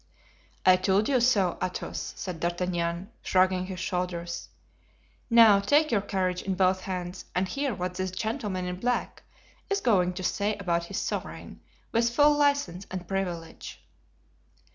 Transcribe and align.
"I 0.65 0.77
told 0.77 1.07
you 1.09 1.21
so, 1.21 1.59
Athos," 1.61 2.13
said 2.17 2.39
D'Artagnan, 2.39 3.11
shrugging 3.21 3.67
his 3.67 3.79
shoulders. 3.79 4.49
"Now 5.29 5.59
take 5.59 5.91
your 5.91 6.01
courage 6.01 6.41
in 6.41 6.55
both 6.55 6.81
hands 6.81 7.25
and 7.35 7.47
hear 7.47 7.75
what 7.75 7.93
this 7.93 8.09
gentleman 8.09 8.65
in 8.65 8.77
black 8.79 9.21
is 9.69 9.79
going 9.79 10.13
to 10.13 10.23
say 10.23 10.55
about 10.55 10.85
his 10.85 10.97
sovereign, 10.97 11.61
with 11.91 12.09
full 12.09 12.35
license 12.35 12.87
and 12.89 13.07
privilege." 13.07 13.79